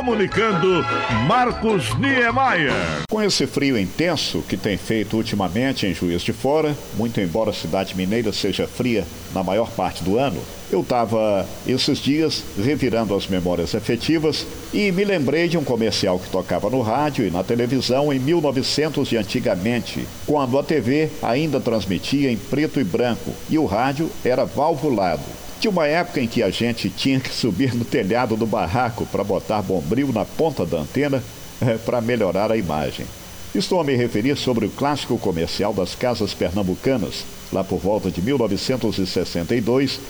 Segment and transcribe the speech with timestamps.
[0.00, 0.82] comunicando
[1.26, 2.72] Marcos Niemeyer.
[3.10, 7.52] Com esse frio intenso que tem feito ultimamente em Juiz de Fora, muito embora a
[7.52, 10.40] cidade mineira seja fria na maior parte do ano,
[10.72, 16.30] eu estava esses dias revirando as memórias efetivas e me lembrei de um comercial que
[16.30, 22.32] tocava no rádio e na televisão em 1900 e antigamente, quando a TV ainda transmitia
[22.32, 25.49] em preto e branco e o rádio era valvulado.
[25.60, 29.22] De uma época em que a gente tinha que subir no telhado do barraco para
[29.22, 31.22] botar bombril na ponta da antena
[31.60, 33.04] é, para melhorar a imagem.
[33.54, 38.22] Estou a me referir sobre o clássico comercial das casas pernambucanas, lá por volta de
[38.22, 40.00] 1962,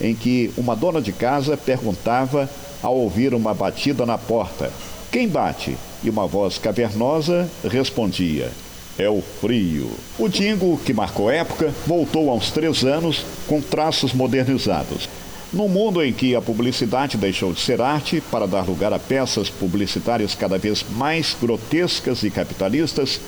[0.00, 2.48] em que uma dona de casa perguntava
[2.82, 4.72] ao ouvir uma batida na porta:
[5.12, 5.76] Quem bate?
[6.02, 8.50] E uma voz cavernosa respondia:
[8.98, 9.90] é o frio.
[10.18, 15.08] O Dingo, que marcou época, voltou uns três anos com traços modernizados.
[15.52, 19.48] No mundo em que a publicidade deixou de ser arte para dar lugar a peças
[19.48, 23.20] publicitárias cada vez mais grotescas e capitalistas,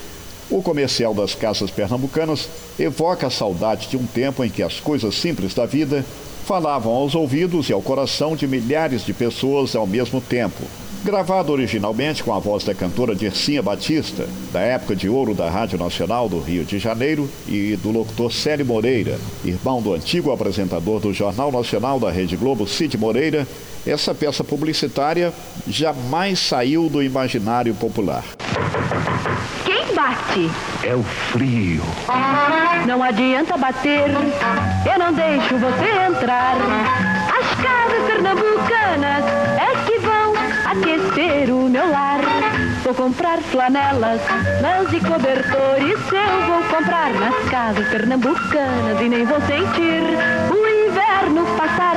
[0.50, 2.48] o comercial das casas pernambucanas
[2.78, 6.04] evoca a saudade de um tempo em que as coisas simples da vida
[6.44, 10.62] falavam aos ouvidos e ao coração de milhares de pessoas ao mesmo tempo,
[11.04, 15.78] Gravado originalmente com a voz da cantora Dircinha Batista, da época de ouro da Rádio
[15.78, 21.12] Nacional do Rio de Janeiro, e do locutor Célio Moreira, irmão do antigo apresentador do
[21.12, 23.46] Jornal Nacional da Rede Globo, Cid Moreira,
[23.86, 25.32] essa peça publicitária
[25.68, 28.24] jamais saiu do imaginário popular.
[29.64, 30.50] Quem bate?
[30.82, 31.82] É o frio.
[32.86, 36.56] Não adianta bater, eu não deixo você entrar.
[37.28, 39.55] As casas pernambucanas
[41.16, 42.20] aquecer o meu lar.
[42.84, 44.20] Vou comprar flanelas,
[44.60, 45.98] lãs e cobertores.
[46.12, 50.02] Eu vou comprar nas casas pernambucanas e nem vou sentir
[50.50, 51.96] o inverno passar.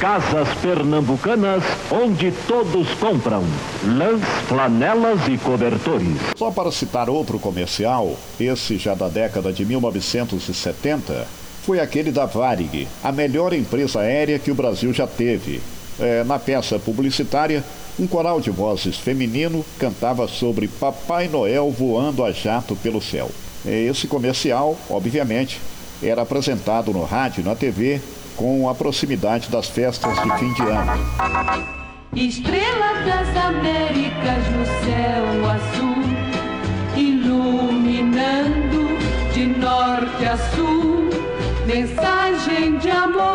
[0.00, 3.44] Casas pernambucanas, onde todos compram
[3.84, 6.16] lãs, flanelas e cobertores.
[6.36, 11.26] Só para citar outro comercial, esse já da década de 1970,
[11.62, 15.62] foi aquele da Varig, a melhor empresa aérea que o Brasil já teve.
[15.98, 17.62] É, na peça publicitária,
[17.98, 23.30] um coral de vozes feminino cantava sobre Papai Noel voando a jato pelo céu.
[23.64, 25.60] Esse comercial, obviamente,
[26.02, 28.00] era apresentado no rádio e na TV
[28.36, 30.92] com a proximidade das festas de fim de ano.
[32.16, 36.04] Estrela das Américas no céu azul,
[36.96, 38.88] iluminando
[39.32, 41.08] de norte a sul,
[41.66, 43.33] mensagem de amor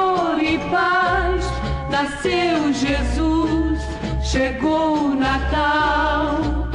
[4.31, 6.67] Chegou o Natal,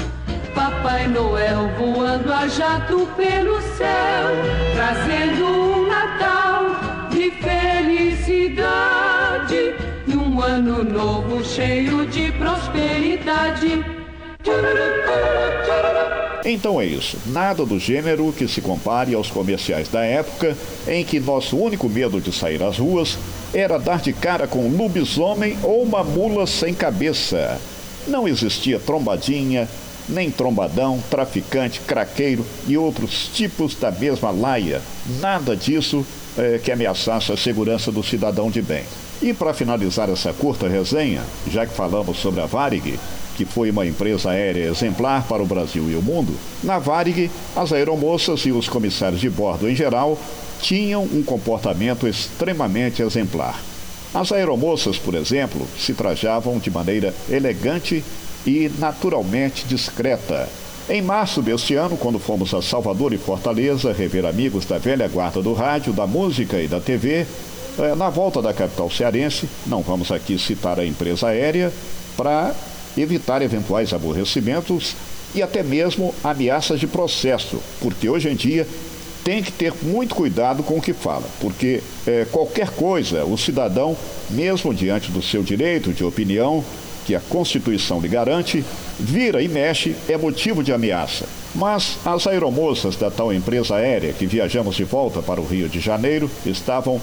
[0.57, 4.27] Papai Noel voando a jato pelo céu,
[4.75, 6.65] trazendo um Natal
[7.11, 8.57] de felicidade
[10.05, 13.85] e um ano novo cheio de prosperidade.
[16.45, 20.55] Então é isso, nada do gênero que se compare aos comerciais da época
[20.87, 23.17] em que nosso único medo de sair às ruas
[23.55, 27.59] era dar de cara com um lobisomem ou uma mula sem cabeça.
[28.07, 29.67] Não existia trombadinha,
[30.07, 34.83] nem trombadão, traficante, craqueiro e outros tipos da mesma laia.
[35.21, 36.05] Nada disso
[36.37, 38.85] é, que ameaçasse a segurança do cidadão de bem.
[39.23, 42.99] E para finalizar essa curta resenha, já que falamos sobre a Varig,
[43.37, 47.73] que foi uma empresa aérea exemplar para o Brasil e o mundo, na Varig, as
[47.73, 50.19] aeromoças e os comissários de bordo em geral
[50.61, 53.61] tinham um comportamento extremamente exemplar.
[54.15, 58.05] As aeromoças, por exemplo, se trajavam de maneira elegante
[58.47, 60.49] e naturalmente discreta.
[60.89, 65.43] Em março deste ano, quando fomos a Salvador e Fortaleza rever amigos da velha guarda
[65.43, 67.27] do rádio, da música e da TV,
[67.79, 71.73] eh, na volta da capital cearense, não vamos aqui citar a empresa aérea,
[72.17, 72.55] para
[72.97, 74.97] evitar eventuais aborrecimentos
[75.35, 78.67] e até mesmo ameaças de processo, porque hoje em dia
[79.25, 83.97] tem que ter muito cuidado com o que fala, porque é, qualquer coisa, o cidadão,
[84.31, 86.63] mesmo diante do seu direito de opinião,
[87.07, 88.65] que a Constituição lhe garante,
[88.99, 91.27] vira e mexe é motivo de ameaça.
[91.55, 95.81] Mas as aeromoças da tal empresa aérea que viajamos de volta para o Rio de
[95.81, 97.01] Janeiro estavam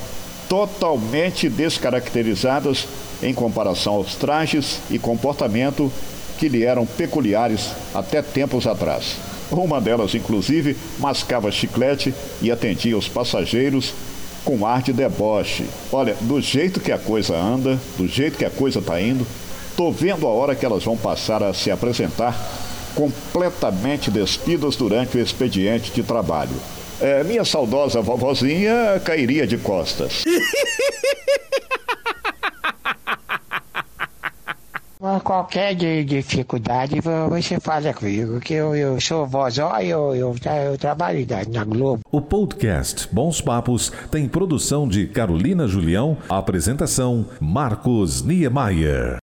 [0.50, 2.88] totalmente descaracterizadas
[3.22, 5.92] em comparação aos trajes e comportamento
[6.38, 9.16] que lhe eram peculiares até tempos atrás.
[9.52, 13.94] Uma delas, inclusive, mascava chiclete e atendia os passageiros
[14.46, 15.66] com ar de deboche.
[15.92, 19.28] Olha, do jeito que a coisa anda, do jeito que a coisa está indo,
[19.76, 22.36] tô vendo a hora que elas vão passar a se apresentar
[22.96, 26.56] completamente despidas durante o expediente de trabalho.
[27.00, 30.24] É, minha saudosa vovozinha cairia de costas.
[35.02, 40.13] Mas qualquer de- dificuldade vo- você fala comigo, que eu, eu sou vozó e eu,
[40.13, 40.36] eu,
[40.66, 42.01] eu trabalho na Globo.
[42.12, 49.19] O podcast Bons Papos tem produção de Carolina Julião, apresentação Marcos Niemeyer.